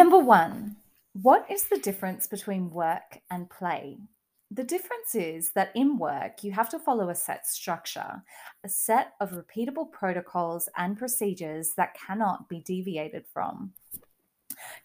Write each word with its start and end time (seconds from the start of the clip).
Number 0.00 0.18
one, 0.18 0.76
what 1.12 1.44
is 1.50 1.64
the 1.64 1.76
difference 1.76 2.26
between 2.26 2.70
work 2.70 3.18
and 3.30 3.50
play? 3.50 3.98
The 4.50 4.64
difference 4.64 5.14
is 5.14 5.52
that 5.52 5.72
in 5.74 5.98
work, 5.98 6.42
you 6.42 6.52
have 6.52 6.70
to 6.70 6.78
follow 6.78 7.10
a 7.10 7.14
set 7.14 7.46
structure, 7.46 8.22
a 8.64 8.68
set 8.70 9.12
of 9.20 9.32
repeatable 9.32 9.92
protocols 9.92 10.70
and 10.74 10.96
procedures 10.96 11.72
that 11.76 11.92
cannot 11.92 12.48
be 12.48 12.62
deviated 12.62 13.26
from. 13.30 13.74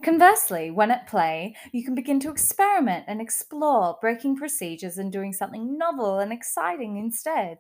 Conversely, 0.03 0.69
when 0.69 0.91
at 0.91 1.07
play, 1.07 1.55
you 1.71 1.85
can 1.85 1.95
begin 1.95 2.19
to 2.19 2.29
experiment 2.29 3.05
and 3.07 3.21
explore, 3.21 3.97
breaking 4.01 4.35
procedures 4.35 4.97
and 4.97 5.13
doing 5.13 5.31
something 5.31 5.77
novel 5.77 6.19
and 6.19 6.33
exciting 6.33 6.97
instead. 6.97 7.59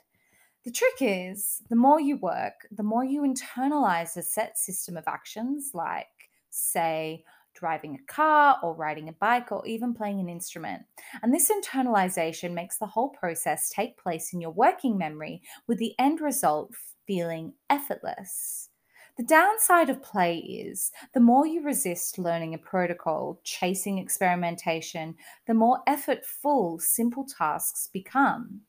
The 0.65 0.71
trick 0.71 0.95
is 0.99 1.61
the 1.69 1.77
more 1.77 2.01
you 2.01 2.17
work, 2.17 2.67
the 2.69 2.83
more 2.83 3.05
you 3.05 3.21
internalize 3.21 4.17
a 4.17 4.23
set 4.23 4.57
system 4.57 4.97
of 4.97 5.07
actions, 5.07 5.71
like, 5.73 6.07
say, 6.49 7.23
driving 7.55 7.95
a 7.95 8.11
car 8.11 8.59
or 8.61 8.75
riding 8.75 9.09
a 9.09 9.13
bike 9.13 9.51
or 9.51 9.65
even 9.65 9.93
playing 9.93 10.19
an 10.19 10.29
instrument. 10.29 10.83
And 11.23 11.33
this 11.33 11.51
internalization 11.51 12.53
makes 12.53 12.77
the 12.77 12.85
whole 12.85 13.09
process 13.09 13.69
take 13.69 13.97
place 13.97 14.33
in 14.33 14.41
your 14.41 14.51
working 14.51 14.97
memory 14.97 15.41
with 15.67 15.79
the 15.79 15.95
end 15.97 16.21
result 16.21 16.73
feeling 17.07 17.53
effortless. 17.69 18.69
The 19.17 19.23
downside 19.23 19.89
of 19.89 20.03
play 20.03 20.39
is 20.39 20.91
the 21.13 21.21
more 21.21 21.47
you 21.47 21.63
resist 21.63 22.19
learning 22.19 22.53
a 22.53 22.57
protocol, 22.57 23.39
chasing 23.45 23.97
experimentation, 23.97 25.15
the 25.47 25.53
more 25.53 25.79
effortful 25.87 26.81
simple 26.81 27.25
tasks 27.25 27.87
become. 27.93 28.61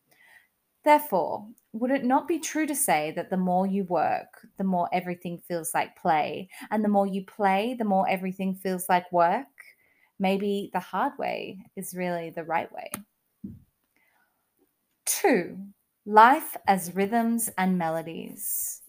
Therefore, 0.87 1.49
would 1.73 1.91
it 1.91 2.05
not 2.05 2.29
be 2.29 2.39
true 2.39 2.65
to 2.65 2.75
say 2.77 3.11
that 3.17 3.29
the 3.29 3.37
more 3.37 3.67
you 3.67 3.83
work, 3.83 4.47
the 4.57 4.63
more 4.63 4.89
everything 4.93 5.37
feels 5.37 5.75
like 5.75 5.97
play, 5.97 6.49
and 6.71 6.85
the 6.85 6.89
more 6.89 7.09
you 7.09 7.25
play, 7.25 7.75
the 7.77 7.85
more 7.85 8.09
everything 8.09 8.55
feels 8.55 8.89
like 8.89 9.11
work? 9.11 9.49
Maybe 10.21 10.71
the 10.73 10.79
hard 10.79 11.19
way 11.19 11.59
is 11.75 11.97
really 11.97 12.31
the 12.31 12.45
right 12.45 12.71
way. 12.73 12.93
Two, 15.05 15.59
life 16.05 16.57
as 16.69 16.95
rhythms 16.95 17.51
and 17.59 17.77
melodies. 17.77 18.83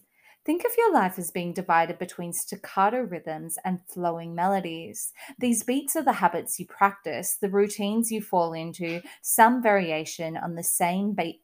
Think 0.46 0.64
of 0.64 0.70
your 0.78 0.92
life 0.92 1.18
as 1.18 1.32
being 1.32 1.52
divided 1.52 1.98
between 1.98 2.32
staccato 2.32 3.00
rhythms 3.00 3.58
and 3.64 3.80
flowing 3.88 4.36
melodies. 4.36 5.12
These 5.40 5.64
beats 5.64 5.96
are 5.96 6.04
the 6.04 6.12
habits 6.12 6.60
you 6.60 6.66
practice, 6.66 7.38
the 7.40 7.50
routines 7.50 8.12
you 8.12 8.22
fall 8.22 8.52
into, 8.52 9.02
some 9.20 9.60
variation 9.60 10.36
on 10.36 10.54
the 10.54 10.62
same 10.62 11.12
beat 11.12 11.42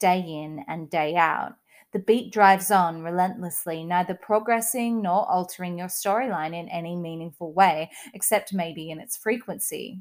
day 0.00 0.20
in 0.20 0.64
and 0.66 0.90
day 0.90 1.14
out. 1.14 1.54
The 1.92 1.98
beat 1.98 2.32
drives 2.32 2.70
on 2.70 3.02
relentlessly, 3.02 3.84
neither 3.84 4.14
progressing 4.14 5.02
nor 5.02 5.30
altering 5.30 5.78
your 5.78 5.88
storyline 5.88 6.54
in 6.54 6.68
any 6.68 6.96
meaningful 6.96 7.52
way, 7.52 7.90
except 8.14 8.52
maybe 8.52 8.90
in 8.90 8.98
its 8.98 9.16
frequency. 9.16 10.00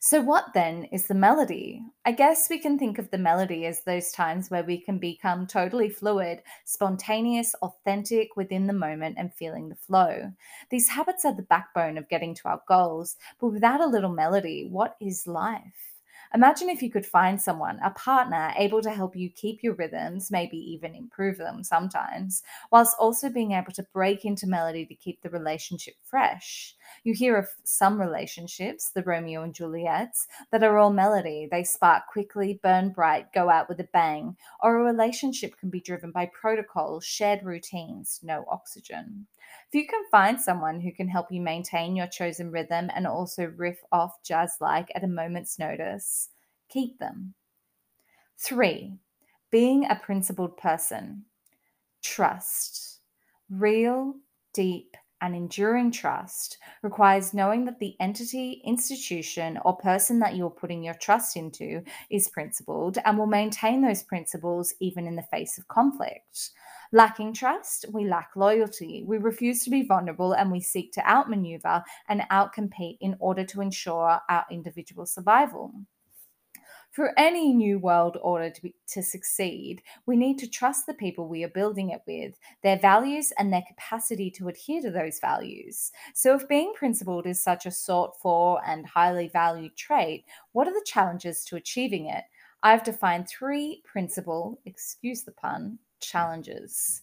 So, 0.00 0.20
what 0.20 0.52
then 0.52 0.84
is 0.84 1.06
the 1.06 1.14
melody? 1.14 1.82
I 2.04 2.12
guess 2.12 2.50
we 2.50 2.58
can 2.58 2.78
think 2.78 2.98
of 2.98 3.10
the 3.10 3.18
melody 3.18 3.66
as 3.66 3.82
those 3.84 4.10
times 4.12 4.50
where 4.50 4.64
we 4.64 4.78
can 4.78 4.98
become 4.98 5.46
totally 5.46 5.88
fluid, 5.88 6.42
spontaneous, 6.64 7.54
authentic 7.62 8.36
within 8.36 8.66
the 8.66 8.72
moment 8.72 9.16
and 9.18 9.32
feeling 9.32 9.68
the 9.68 9.76
flow. 9.76 10.32
These 10.70 10.88
habits 10.88 11.24
are 11.24 11.34
the 11.34 11.42
backbone 11.42 11.96
of 11.96 12.08
getting 12.08 12.34
to 12.36 12.48
our 12.48 12.62
goals, 12.68 13.16
but 13.40 13.48
without 13.48 13.80
a 13.80 13.86
little 13.86 14.12
melody, 14.12 14.66
what 14.68 14.96
is 15.00 15.26
life? 15.26 15.89
Imagine 16.32 16.68
if 16.68 16.80
you 16.80 16.90
could 16.90 17.04
find 17.04 17.40
someone, 17.40 17.80
a 17.82 17.90
partner, 17.90 18.52
able 18.56 18.80
to 18.82 18.90
help 18.90 19.16
you 19.16 19.28
keep 19.30 19.64
your 19.64 19.74
rhythms, 19.74 20.30
maybe 20.30 20.56
even 20.56 20.94
improve 20.94 21.38
them 21.38 21.64
sometimes, 21.64 22.44
whilst 22.70 22.96
also 23.00 23.28
being 23.28 23.50
able 23.50 23.72
to 23.72 23.86
break 23.92 24.24
into 24.24 24.46
melody 24.46 24.86
to 24.86 24.94
keep 24.94 25.20
the 25.22 25.30
relationship 25.30 25.94
fresh. 26.04 26.76
You 27.02 27.14
hear 27.14 27.36
of 27.36 27.48
some 27.64 28.00
relationships, 28.00 28.90
the 28.90 29.02
Romeo 29.02 29.42
and 29.42 29.52
Juliets, 29.52 30.28
that 30.52 30.62
are 30.62 30.78
all 30.78 30.92
melody. 30.92 31.48
They 31.50 31.64
spark 31.64 32.04
quickly, 32.06 32.60
burn 32.62 32.90
bright, 32.90 33.32
go 33.32 33.50
out 33.50 33.68
with 33.68 33.80
a 33.80 33.88
bang. 33.92 34.36
Or 34.62 34.76
a 34.76 34.84
relationship 34.84 35.58
can 35.58 35.70
be 35.70 35.80
driven 35.80 36.12
by 36.12 36.26
protocols, 36.26 37.04
shared 37.04 37.42
routines, 37.42 38.20
no 38.22 38.44
oxygen. 38.48 39.26
If 39.68 39.74
you 39.74 39.86
can 39.86 40.04
find 40.10 40.40
someone 40.40 40.80
who 40.80 40.92
can 40.92 41.08
help 41.08 41.30
you 41.30 41.40
maintain 41.40 41.96
your 41.96 42.06
chosen 42.06 42.50
rhythm 42.50 42.90
and 42.94 43.06
also 43.06 43.46
riff 43.56 43.82
off 43.90 44.22
jazz 44.22 44.56
like 44.60 44.90
at 44.94 45.04
a 45.04 45.08
moment's 45.08 45.58
notice, 45.58 46.19
keep 46.70 46.98
them. 46.98 47.34
Three, 48.38 48.94
being 49.50 49.84
a 49.84 50.00
principled 50.02 50.56
person. 50.56 51.24
Trust. 52.02 53.00
Real, 53.50 54.14
deep, 54.54 54.96
and 55.20 55.36
enduring 55.36 55.90
trust 55.90 56.58
requires 56.82 57.34
knowing 57.34 57.64
that 57.66 57.78
the 57.78 57.94
entity, 58.00 58.62
institution, 58.64 59.58
or 59.64 59.76
person 59.76 60.18
that 60.20 60.36
you're 60.36 60.50
putting 60.50 60.82
your 60.82 60.94
trust 60.94 61.36
into 61.36 61.82
is 62.10 62.28
principled 62.28 62.98
and 63.04 63.18
will 63.18 63.26
maintain 63.26 63.82
those 63.82 64.02
principles 64.02 64.72
even 64.80 65.06
in 65.06 65.16
the 65.16 65.22
face 65.22 65.58
of 65.58 65.68
conflict. 65.68 66.50
Lacking 66.92 67.34
trust, 67.34 67.86
we 67.92 68.08
lack 68.08 68.30
loyalty. 68.34 69.04
We 69.06 69.18
refuse 69.18 69.62
to 69.64 69.70
be 69.70 69.86
vulnerable 69.86 70.32
and 70.32 70.50
we 70.50 70.60
seek 70.60 70.92
to 70.94 71.08
outmaneuver 71.08 71.84
and 72.08 72.22
outcompete 72.32 72.98
in 73.00 73.16
order 73.20 73.44
to 73.44 73.60
ensure 73.60 74.20
our 74.28 74.44
individual 74.50 75.06
survival. 75.06 75.72
For 76.90 77.12
any 77.16 77.52
new 77.52 77.78
world 77.78 78.18
order 78.20 78.50
to, 78.50 78.62
be, 78.62 78.74
to 78.88 79.02
succeed, 79.02 79.82
we 80.06 80.16
need 80.16 80.38
to 80.38 80.48
trust 80.48 80.86
the 80.86 80.94
people 80.94 81.28
we 81.28 81.44
are 81.44 81.48
building 81.48 81.90
it 81.90 82.02
with, 82.04 82.38
their 82.62 82.78
values, 82.78 83.32
and 83.38 83.52
their 83.52 83.62
capacity 83.66 84.28
to 84.32 84.48
adhere 84.48 84.82
to 84.82 84.90
those 84.90 85.20
values. 85.20 85.92
So, 86.14 86.34
if 86.34 86.48
being 86.48 86.72
principled 86.74 87.26
is 87.26 87.42
such 87.42 87.64
a 87.64 87.70
sought 87.70 88.20
for 88.20 88.60
and 88.66 88.86
highly 88.86 89.28
valued 89.28 89.76
trait, 89.76 90.24
what 90.50 90.66
are 90.66 90.74
the 90.74 90.84
challenges 90.84 91.44
to 91.44 91.56
achieving 91.56 92.06
it? 92.06 92.24
I've 92.62 92.82
defined 92.82 93.28
three 93.28 93.82
principal, 93.84 94.60
excuse 94.66 95.22
the 95.22 95.32
pun, 95.32 95.78
challenges. 96.00 97.02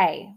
A. 0.00 0.32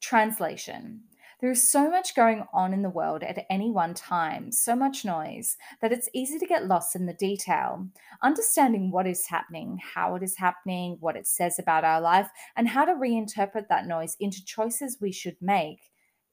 Translation. 0.00 1.00
There 1.40 1.50
is 1.50 1.68
so 1.68 1.90
much 1.90 2.14
going 2.14 2.44
on 2.52 2.72
in 2.72 2.82
the 2.82 2.88
world 2.88 3.22
at 3.22 3.44
any 3.50 3.70
one 3.70 3.94
time, 3.94 4.52
so 4.52 4.76
much 4.76 5.04
noise, 5.04 5.56
that 5.80 5.92
it's 5.92 6.08
easy 6.14 6.38
to 6.38 6.46
get 6.46 6.66
lost 6.66 6.94
in 6.94 7.06
the 7.06 7.12
detail. 7.12 7.88
Understanding 8.22 8.90
what 8.90 9.06
is 9.06 9.26
happening, 9.26 9.80
how 9.94 10.14
it 10.14 10.22
is 10.22 10.36
happening, 10.36 10.96
what 11.00 11.16
it 11.16 11.26
says 11.26 11.58
about 11.58 11.84
our 11.84 12.00
life, 12.00 12.30
and 12.56 12.68
how 12.68 12.84
to 12.84 12.94
reinterpret 12.94 13.68
that 13.68 13.86
noise 13.86 14.16
into 14.20 14.44
choices 14.44 14.98
we 15.00 15.12
should 15.12 15.36
make 15.40 15.90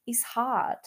is 0.07 0.23
hard. 0.23 0.77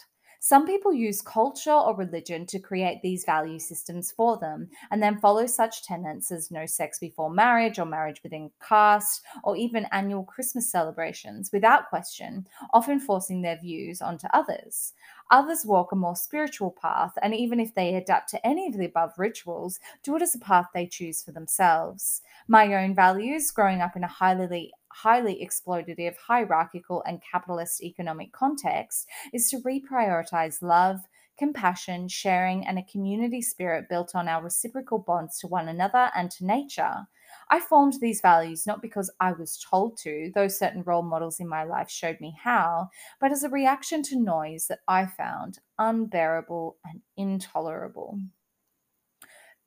Some 0.45 0.67
people 0.67 0.93
use 0.93 1.23
culture 1.23 1.73
or 1.73 1.97
religion 1.97 2.45
to 2.49 2.59
create 2.59 3.01
these 3.01 3.25
value 3.25 3.59
systems 3.59 4.13
for 4.13 4.37
them 4.37 4.69
and 4.91 5.03
then 5.03 5.17
follow 5.17 5.47
such 5.47 5.85
tenets 5.85 6.31
as 6.31 6.51
no 6.51 6.67
sex 6.67 6.99
before 6.99 7.31
marriage 7.31 7.79
or 7.79 7.87
marriage 7.87 8.23
within 8.23 8.51
caste 8.61 9.23
or 9.43 9.57
even 9.57 9.87
annual 9.91 10.23
Christmas 10.23 10.71
celebrations 10.71 11.49
without 11.51 11.89
question, 11.89 12.47
often 12.75 13.01
forcing 13.01 13.41
their 13.41 13.59
views 13.59 14.03
onto 14.03 14.27
others. 14.35 14.93
Others 15.31 15.65
walk 15.65 15.93
a 15.93 15.97
more 15.97 16.15
spiritual 16.15 16.77
path, 16.79 17.15
and 17.23 17.35
even 17.35 17.59
if 17.59 17.75
they 17.75 17.95
adapt 17.95 18.29
to 18.29 18.47
any 18.47 18.69
of 18.69 18.77
the 18.77 18.85
above 18.85 19.15
rituals, 19.17 19.81
do 20.03 20.15
it 20.15 20.21
as 20.21 20.35
a 20.35 20.39
path 20.39 20.67
they 20.75 20.87
choose 20.87 21.23
for 21.23 21.33
themselves. 21.33 22.21
My 22.49 22.85
own 22.85 22.95
values, 22.95 23.51
growing 23.51 23.81
up 23.81 23.97
in 23.97 24.05
a 24.05 24.09
highly 24.09 24.73
highly 24.95 25.45
exploitative, 25.45 26.17
hierarchical, 26.17 27.03
and 27.07 27.23
capitalist 27.23 27.83
economic 27.83 28.33
context 28.33 29.09
is 29.33 29.51
to 29.51 29.59
reprioritize 29.61 30.63
love, 30.63 31.01
compassion, 31.37 32.07
sharing, 32.07 32.65
and 32.67 32.79
a 32.79 32.85
community 32.85 33.43
spirit 33.43 33.89
built 33.89 34.15
on 34.15 34.29
our 34.29 34.43
reciprocal 34.43 34.99
bonds 34.99 35.39
to 35.41 35.49
one 35.49 35.69
another 35.69 36.11
and 36.15 36.31
to 36.31 36.47
nature. 36.47 37.07
I 37.51 37.59
formed 37.59 37.95
these 38.01 38.21
values 38.21 38.67
not 38.67 38.81
because 38.81 39.11
I 39.19 39.33
was 39.33 39.59
told 39.69 39.99
to, 39.99 40.31
though 40.35 40.49
certain 40.49 40.83
role 40.85 41.03
models 41.03 41.41
in 41.41 41.49
my 41.49 41.65
life 41.65 41.91
showed 41.91 42.21
me 42.21 42.37
how, 42.41 42.89
but 43.21 43.33
as 43.33 43.43
a 43.43 43.49
reaction 43.49 44.03
to 44.05 44.21
noise 44.21 44.69
that 44.69 44.81
I 44.87 45.07
found 45.07 45.59
unbearable 45.79 46.77
and 46.85 47.01
intolerable. 47.17 48.21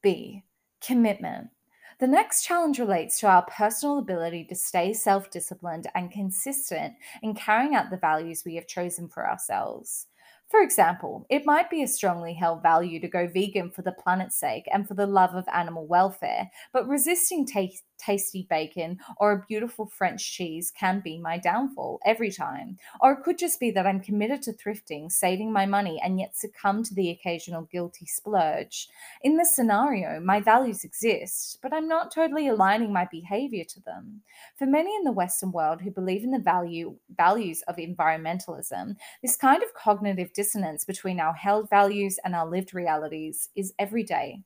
B. 0.01 0.43
Commitment. 0.81 1.49
The 1.99 2.07
next 2.07 2.43
challenge 2.43 2.77
relates 2.77 3.19
to 3.19 3.27
our 3.27 3.41
personal 3.43 3.97
ability 3.97 4.45
to 4.45 4.55
stay 4.55 4.93
self 4.93 5.31
disciplined 5.31 5.87
and 5.95 6.11
consistent 6.11 6.93
in 7.23 7.33
carrying 7.33 7.73
out 7.73 7.89
the 7.89 7.97
values 7.97 8.43
we 8.45 8.53
have 8.55 8.67
chosen 8.67 9.07
for 9.07 9.27
ourselves. 9.27 10.05
For 10.49 10.61
example, 10.61 11.25
it 11.29 11.45
might 11.45 11.69
be 11.69 11.83
a 11.83 11.87
strongly 11.87 12.33
held 12.33 12.63
value 12.63 13.01
to 13.01 13.07
go 13.09 13.27
vegan 13.27 13.69
for 13.69 13.81
the 13.81 13.91
planet's 13.91 14.39
sake 14.39 14.65
and 14.71 14.87
for 14.87 14.93
the 14.93 15.05
love 15.05 15.35
of 15.35 15.45
animal 15.53 15.85
welfare, 15.85 16.49
but 16.71 16.87
resisting 16.87 17.45
t- 17.45 17.79
tasty 17.97 18.47
bacon 18.49 18.99
or 19.17 19.31
a 19.31 19.45
beautiful 19.47 19.87
French 19.87 20.31
cheese 20.31 20.71
can 20.71 20.99
be 20.99 21.17
my 21.17 21.37
downfall 21.37 21.99
every 22.05 22.31
time. 22.31 22.77
Or 23.01 23.13
it 23.13 23.23
could 23.23 23.37
just 23.37 23.59
be 23.59 23.71
that 23.71 23.85
I'm 23.85 23.99
committed 23.99 24.41
to 24.43 24.53
thrifting, 24.53 25.11
saving 25.11 25.51
my 25.51 25.65
money, 25.65 25.99
and 26.01 26.19
yet 26.19 26.37
succumb 26.37 26.83
to 26.83 26.93
the 26.93 27.09
occasional 27.09 27.63
guilty 27.63 28.05
splurge. 28.05 28.87
In 29.23 29.37
this 29.37 29.55
scenario, 29.55 30.19
my 30.19 30.39
values 30.39 30.83
exist, 30.83 31.59
but 31.61 31.73
I'm 31.73 31.87
not 31.87 32.11
totally 32.11 32.47
aligning 32.47 32.93
my 32.93 33.07
behavior 33.11 33.63
to 33.65 33.81
them. 33.81 34.21
For 34.57 34.65
many 34.65 34.95
in 34.95 35.03
the 35.03 35.11
Western 35.11 35.51
world 35.51 35.81
who 35.81 35.91
believe 35.91 36.23
in 36.23 36.31
the 36.31 36.39
value 36.39 36.95
values 37.15 37.63
of 37.67 37.77
environmentalism, 37.77 38.95
this 39.21 39.35
kind 39.35 39.63
of 39.63 39.73
cognitive 39.73 40.33
dissonance 40.37 40.85
between 40.85 41.19
our 41.19 41.33
held 41.33 41.69
values 41.69 42.19
and 42.23 42.35
our 42.35 42.47
lived 42.47 42.73
realities 42.73 43.49
is 43.55 43.73
every 43.79 44.03
day. 44.03 44.43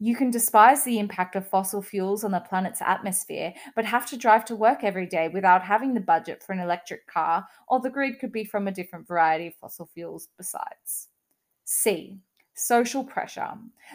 You 0.00 0.16
can 0.16 0.30
despise 0.30 0.84
the 0.84 0.98
impact 0.98 1.36
of 1.36 1.48
fossil 1.48 1.80
fuels 1.80 2.24
on 2.24 2.32
the 2.32 2.40
planet's 2.40 2.82
atmosphere, 2.82 3.54
but 3.76 3.84
have 3.84 4.06
to 4.06 4.16
drive 4.16 4.44
to 4.46 4.56
work 4.56 4.82
every 4.82 5.06
day 5.06 5.28
without 5.28 5.62
having 5.62 5.94
the 5.94 6.00
budget 6.00 6.42
for 6.42 6.52
an 6.52 6.58
electric 6.60 7.06
car, 7.06 7.46
or 7.68 7.80
the 7.80 7.90
grid 7.90 8.18
could 8.18 8.32
be 8.32 8.44
from 8.44 8.66
a 8.66 8.72
different 8.72 9.06
variety 9.06 9.46
of 9.46 9.54
fossil 9.54 9.86
fuels 9.86 10.28
besides. 10.36 11.08
C. 11.64 12.20
Social 12.56 13.02
pressure. 13.02 13.50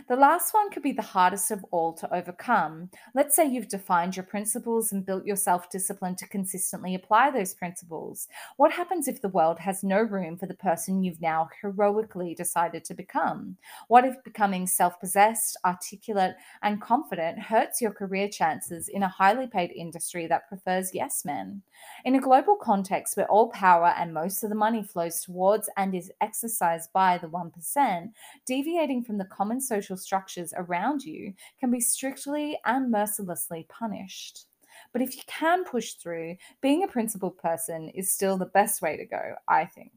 The 0.10 0.18
last 0.18 0.54
one 0.54 0.70
could 0.70 0.84
be 0.84 0.92
the 0.92 1.02
hardest 1.02 1.50
of 1.50 1.66
all 1.72 1.94
to 1.94 2.14
overcome. 2.14 2.90
Let's 3.16 3.34
say 3.34 3.46
you've 3.48 3.70
defined 3.70 4.18
your 4.18 4.26
principles 4.26 4.92
and 4.92 5.06
built 5.06 5.26
your 5.26 5.38
self 5.38 5.70
discipline 5.70 6.16
to 6.18 6.28
consistently 6.28 6.94
apply 6.94 7.32
those 7.32 7.54
principles. 7.54 8.28
What 8.58 8.74
happens 8.74 9.08
if 9.08 9.22
the 9.22 9.30
world 9.30 9.60
has 9.60 9.82
no 9.82 10.02
room 10.02 10.38
for 10.38 10.46
the 10.46 10.54
person 10.54 11.04
you've 11.04 11.22
now 11.22 11.50
heroically 11.62 12.36
decided 12.36 12.84
to 12.86 12.94
become? 12.94 13.56
What 13.88 14.04
if 14.04 14.22
becoming 14.26 14.68
self 14.68 15.00
possessed, 15.00 15.56
articulate, 15.66 16.36
and 16.62 16.82
confident 16.82 17.40
hurts 17.40 17.82
your 17.82 17.92
career 17.92 18.28
chances 18.28 18.90
in 18.90 19.04
a 19.04 19.08
highly 19.08 19.48
paid 19.48 19.72
industry 19.72 20.28
that 20.28 20.50
prefers 20.50 20.94
yes 20.94 21.24
men? 21.24 21.62
In 22.04 22.16
a 22.16 22.20
global 22.20 22.58
context 22.58 23.16
where 23.16 23.28
all 23.28 23.50
power 23.50 23.94
and 23.98 24.14
most 24.14 24.44
of 24.44 24.50
the 24.50 24.56
money 24.56 24.84
flows 24.84 25.22
towards 25.22 25.70
and 25.78 25.96
is 25.96 26.12
exercised 26.22 26.92
by 26.94 27.18
the 27.18 27.28
1%, 27.28 28.12
deviating 28.50 29.04
from 29.04 29.20
the 29.20 29.26
common 29.26 29.62
social 29.62 29.96
structures 29.96 30.56
around 30.58 31.04
you 31.04 31.32
can 31.60 31.70
be 31.70 31.80
strictly 31.80 32.58
and 32.66 32.90
mercilessly 32.90 33.68
punished. 33.70 34.48
But 34.92 35.04
if 35.04 35.16
you 35.16 35.22
can 35.28 35.64
push 35.64 35.94
through, 35.94 36.36
being 36.60 36.84
a 36.84 36.88
principled 36.88 37.38
person 37.38 37.90
is 37.90 38.12
still 38.12 38.38
the 38.38 38.48
best 38.48 38.82
way 38.82 38.98
to 38.98 39.06
go, 39.06 39.36
I 39.48 39.66
think. 39.66 39.92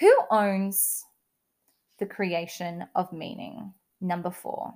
Who 0.00 0.14
owns 0.30 1.02
the 1.98 2.04
creation 2.04 2.86
of 2.94 3.10
meaning? 3.10 3.72
Number 4.02 4.30
four. 4.30 4.74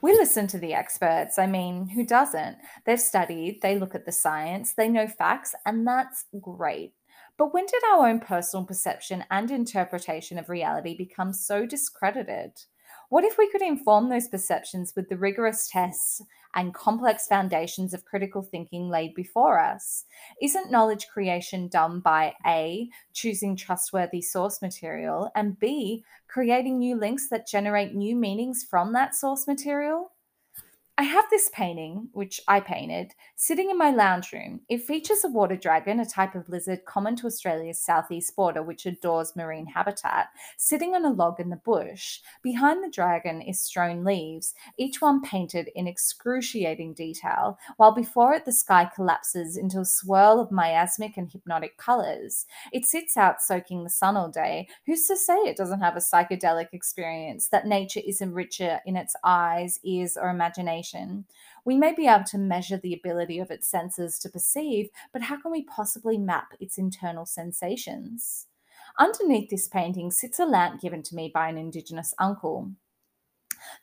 We 0.00 0.12
listen 0.12 0.46
to 0.46 0.58
the 0.58 0.72
experts. 0.72 1.38
I 1.38 1.46
mean, 1.46 1.88
who 1.88 2.06
doesn't? 2.06 2.56
They've 2.86 2.98
studied, 2.98 3.60
they 3.60 3.78
look 3.78 3.94
at 3.94 4.06
the 4.06 4.12
science, 4.12 4.72
they 4.72 4.88
know 4.88 5.06
facts, 5.06 5.54
and 5.66 5.86
that's 5.86 6.24
great. 6.40 6.94
But 7.38 7.52
when 7.52 7.66
did 7.66 7.82
our 7.92 8.08
own 8.08 8.20
personal 8.20 8.64
perception 8.64 9.24
and 9.30 9.50
interpretation 9.50 10.38
of 10.38 10.48
reality 10.48 10.96
become 10.96 11.32
so 11.34 11.66
discredited? 11.66 12.52
What 13.08 13.24
if 13.24 13.36
we 13.36 13.50
could 13.50 13.62
inform 13.62 14.08
those 14.08 14.26
perceptions 14.26 14.94
with 14.96 15.08
the 15.08 15.18
rigorous 15.18 15.68
tests 15.70 16.22
and 16.54 16.74
complex 16.74 17.26
foundations 17.26 17.92
of 17.92 18.06
critical 18.06 18.42
thinking 18.42 18.88
laid 18.88 19.14
before 19.14 19.60
us? 19.60 20.04
Isn't 20.40 20.70
knowledge 20.70 21.08
creation 21.08 21.68
done 21.68 22.00
by 22.00 22.34
A, 22.46 22.88
choosing 23.12 23.54
trustworthy 23.54 24.22
source 24.22 24.62
material, 24.62 25.30
and 25.36 25.58
B, 25.58 26.04
creating 26.28 26.78
new 26.78 26.96
links 26.96 27.28
that 27.28 27.46
generate 27.46 27.94
new 27.94 28.16
meanings 28.16 28.64
from 28.68 28.92
that 28.94 29.14
source 29.14 29.46
material? 29.46 30.10
I 30.98 31.02
have 31.02 31.26
this 31.28 31.50
painting, 31.52 32.08
which 32.12 32.40
I 32.48 32.58
painted, 32.58 33.12
sitting 33.34 33.68
in 33.68 33.76
my 33.76 33.90
lounge 33.90 34.32
room. 34.32 34.60
It 34.70 34.82
features 34.82 35.24
a 35.24 35.28
water 35.28 35.54
dragon, 35.54 36.00
a 36.00 36.06
type 36.06 36.34
of 36.34 36.48
lizard 36.48 36.86
common 36.86 37.16
to 37.16 37.26
Australia's 37.26 37.84
southeast 37.84 38.34
border, 38.34 38.62
which 38.62 38.86
adores 38.86 39.36
marine 39.36 39.66
habitat, 39.66 40.28
sitting 40.56 40.94
on 40.94 41.04
a 41.04 41.12
log 41.12 41.38
in 41.38 41.50
the 41.50 41.56
bush. 41.56 42.20
Behind 42.42 42.82
the 42.82 42.88
dragon 42.88 43.42
is 43.42 43.60
strewn 43.60 44.04
leaves, 44.04 44.54
each 44.78 45.02
one 45.02 45.20
painted 45.20 45.68
in 45.74 45.86
excruciating 45.86 46.94
detail, 46.94 47.58
while 47.76 47.92
before 47.92 48.32
it 48.32 48.46
the 48.46 48.52
sky 48.52 48.90
collapses 48.94 49.58
into 49.58 49.80
a 49.80 49.84
swirl 49.84 50.40
of 50.40 50.50
miasmic 50.50 51.18
and 51.18 51.30
hypnotic 51.30 51.76
colors. 51.76 52.46
It 52.72 52.86
sits 52.86 53.18
out 53.18 53.42
soaking 53.42 53.84
the 53.84 53.90
sun 53.90 54.16
all 54.16 54.30
day. 54.30 54.66
Who's 54.86 55.06
to 55.08 55.16
say 55.18 55.36
it 55.40 55.58
doesn't 55.58 55.80
have 55.80 55.96
a 55.96 56.00
psychedelic 56.00 56.68
experience, 56.72 57.48
that 57.48 57.66
nature 57.66 58.00
isn't 58.06 58.32
richer 58.32 58.80
in 58.86 58.96
its 58.96 59.14
eyes, 59.22 59.78
ears, 59.84 60.16
or 60.16 60.30
imagination? 60.30 60.85
Information. 60.94 61.24
We 61.64 61.76
may 61.76 61.94
be 61.94 62.06
able 62.06 62.24
to 62.24 62.38
measure 62.38 62.78
the 62.78 62.94
ability 62.94 63.38
of 63.38 63.50
its 63.50 63.68
senses 63.68 64.18
to 64.20 64.28
perceive, 64.28 64.88
but 65.12 65.22
how 65.22 65.40
can 65.40 65.50
we 65.50 65.64
possibly 65.64 66.18
map 66.18 66.48
its 66.60 66.78
internal 66.78 67.26
sensations? 67.26 68.46
Underneath 68.98 69.50
this 69.50 69.68
painting 69.68 70.10
sits 70.10 70.38
a 70.38 70.44
lamp 70.44 70.80
given 70.80 71.02
to 71.02 71.14
me 71.14 71.30
by 71.32 71.48
an 71.48 71.58
Indigenous 71.58 72.14
uncle. 72.18 72.70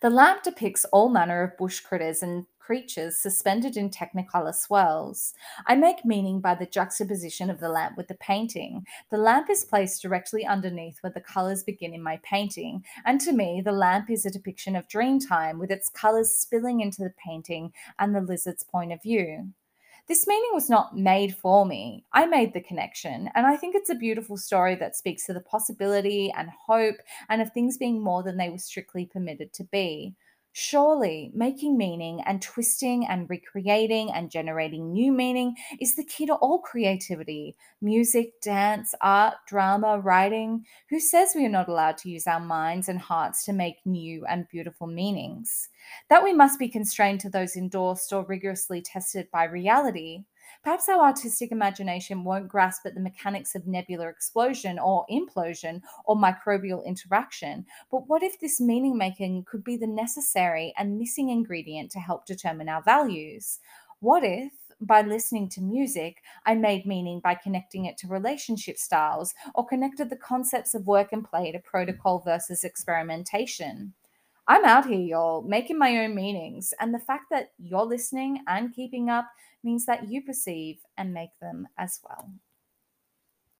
The 0.02 0.10
lamp 0.10 0.44
depicts 0.44 0.86
all 0.86 1.10
manner 1.10 1.44
of 1.44 1.58
bush 1.58 1.80
critters 1.80 2.24
and 2.24 2.46
creatures 2.60 3.18
suspended 3.18 3.76
in 3.76 3.90
technicolor 3.90 4.56
swirls. 4.56 5.34
I 5.68 5.76
make 5.76 6.06
meaning 6.06 6.40
by 6.40 6.56
the 6.56 6.66
juxtaposition 6.66 7.50
of 7.50 7.60
the 7.60 7.70
lamp 7.70 7.98
with 7.98 8.08
the 8.08 8.16
painting. 8.16 8.86
The 9.12 9.18
lamp 9.18 9.50
is 9.50 9.66
placed 9.66 10.02
directly 10.02 10.46
underneath 10.46 11.00
where 11.02 11.12
the 11.12 11.20
colors 11.20 11.64
begin 11.64 11.94
in 11.94 12.02
my 12.02 12.20
painting, 12.24 12.86
and 13.06 13.20
to 13.22 13.34
me, 13.34 13.62
the 13.64 13.74
lamp 13.74 14.10
is 14.10 14.26
a 14.26 14.32
depiction 14.32 14.76
of 14.76 14.88
dreamtime 14.88 15.58
with 15.60 15.72
its 15.72 15.90
colors 15.90 16.34
spilling 16.34 16.80
into 16.80 17.02
the 17.02 17.14
painting 17.26 17.74
and 18.00 18.16
the 18.16 18.22
lizard's 18.22 18.64
point 18.64 18.94
of 18.94 19.04
view. 19.04 19.50
This 20.08 20.28
meaning 20.28 20.52
was 20.54 20.70
not 20.70 20.98
made 20.98 21.36
for 21.36 21.66
me. 21.66 22.06
I 22.14 22.26
made 22.26 22.54
the 22.54 22.62
connection, 22.62 23.30
and 23.36 23.46
I 23.46 23.58
think 23.58 23.76
it's 23.76 23.90
a 23.90 23.96
beautiful 23.96 24.38
story 24.38 24.76
that 24.76 24.96
speaks 24.96 25.26
to 25.26 25.34
the 25.34 25.42
possibility 25.42 26.32
and 26.32 26.50
hope 26.50 26.98
and 27.30 27.42
of 27.42 27.52
things 27.52 27.78
being 27.78 28.02
more 28.02 28.24
than 28.24 28.38
they 28.38 28.50
were 28.50 28.58
strictly 28.58 29.06
permitted 29.06 29.52
to 29.54 29.64
be. 29.66 30.16
Surely, 30.56 31.32
making 31.34 31.78
meaning 31.78 32.22
and 32.28 32.40
twisting 32.40 33.08
and 33.08 33.28
recreating 33.28 34.12
and 34.12 34.30
generating 34.30 34.94
new 34.94 35.12
meaning 35.12 35.56
is 35.82 35.96
the 35.96 36.04
key 36.04 36.28
to 36.28 36.36
all 36.36 36.60
creativity 36.60 37.56
music, 37.82 38.40
dance, 38.40 38.94
art, 39.02 39.34
drama, 39.48 40.00
writing. 40.00 40.64
Who 40.92 41.00
says 41.00 41.34
we 41.34 41.44
are 41.44 41.50
not 41.50 41.70
allowed 41.70 41.98
to 42.00 42.10
use 42.10 42.28
our 42.28 42.40
minds 42.40 42.88
and 42.88 43.00
hearts 43.00 43.44
to 43.46 43.54
make 43.54 43.84
new 43.84 44.28
and 44.28 44.48
beautiful 44.48 44.86
meanings? 44.86 45.70
That 46.10 46.24
we 46.24 46.34
must 46.34 46.60
be 46.60 46.70
constrained 46.70 47.22
to 47.22 47.30
those 47.32 47.56
endorsed 47.56 48.14
or 48.14 48.24
rigorously 48.24 48.84
tested 48.84 49.30
by 49.32 49.46
reality. 49.46 50.26
Perhaps 50.64 50.88
our 50.88 51.02
artistic 51.02 51.52
imagination 51.52 52.24
won't 52.24 52.48
grasp 52.48 52.86
at 52.86 52.96
the 52.96 53.02
mechanics 53.02 53.54
of 53.54 53.68
nebular 53.68 54.10
explosion 54.10 54.80
or 54.80 55.06
implosion 55.12 55.82
or 56.06 56.16
microbial 56.16 56.86
interaction, 56.86 57.66
but 57.92 58.08
what 58.08 58.24
if 58.24 58.40
this 58.40 58.62
meaning 58.62 58.98
making 58.98 59.44
could 59.44 59.62
be 59.62 59.76
the 59.76 59.88
necessary 59.88 60.74
and 60.78 60.98
missing 60.98 61.30
ingredient 61.30 61.92
to 61.92 62.00
help 62.00 62.26
determine 62.26 62.70
our 62.70 62.82
values? 62.82 63.60
What 64.00 64.24
if? 64.24 64.54
By 64.80 65.02
listening 65.02 65.50
to 65.50 65.62
music, 65.62 66.24
I 66.46 66.56
made 66.56 66.86
meaning 66.86 67.20
by 67.20 67.36
connecting 67.36 67.84
it 67.86 67.98
to 67.98 68.08
relationship 68.08 68.78
styles 68.78 69.34
or 69.56 69.66
connected 69.66 70.10
the 70.10 70.16
concepts 70.16 70.74
of 70.74 70.88
work 70.88 71.10
and 71.12 71.26
play 71.26 71.52
to 71.52 71.60
protocol 71.60 72.20
versus 72.20 72.64
experimentation. 72.64 73.94
I'm 74.46 74.66
out 74.66 74.86
here, 74.86 75.00
y'all, 75.00 75.42
making 75.42 75.78
my 75.78 75.98
own 76.00 76.16
meanings. 76.16 76.74
And 76.80 76.94
the 76.94 77.00
fact 77.00 77.26
that 77.32 77.52
you're 77.58 77.86
listening 77.86 78.40
and 78.48 78.74
keeping 78.74 79.10
up 79.10 79.28
means 79.64 79.86
that 79.86 80.10
you 80.10 80.22
perceive 80.22 80.82
and 80.98 81.14
make 81.14 81.40
them 81.40 81.68
as 81.78 82.00
well. 82.04 82.34